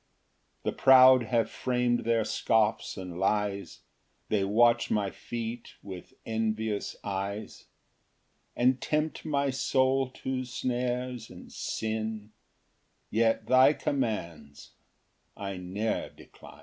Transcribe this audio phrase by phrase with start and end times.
[0.63, 3.81] 2 The proud have fram'd their scoffs and lies,
[4.29, 7.67] They watch my feet with envious eyes,
[8.55, 12.31] And tempt my soul to snares and sin,
[13.11, 14.71] Yet thy commands
[15.37, 16.59] I ne'er decline.